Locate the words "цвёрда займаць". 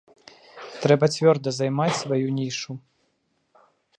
1.17-1.99